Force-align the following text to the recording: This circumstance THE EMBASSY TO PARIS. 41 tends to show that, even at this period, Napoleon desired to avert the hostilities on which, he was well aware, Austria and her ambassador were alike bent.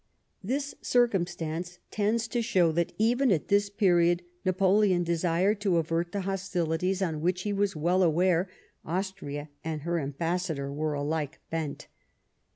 This 0.43 0.73
circumstance 0.81 1.73
THE 1.73 1.75
EMBASSY 1.75 1.81
TO 1.83 1.93
PARIS. 1.93 1.93
41 1.93 2.05
tends 2.09 2.27
to 2.29 2.41
show 2.41 2.71
that, 2.71 2.93
even 2.97 3.31
at 3.31 3.47
this 3.49 3.69
period, 3.69 4.23
Napoleon 4.43 5.03
desired 5.03 5.61
to 5.61 5.77
avert 5.77 6.11
the 6.11 6.21
hostilities 6.21 7.03
on 7.03 7.21
which, 7.21 7.43
he 7.43 7.53
was 7.53 7.75
well 7.75 8.01
aware, 8.01 8.49
Austria 8.83 9.49
and 9.63 9.83
her 9.83 9.99
ambassador 9.99 10.73
were 10.73 10.93
alike 10.95 11.37
bent. 11.51 11.87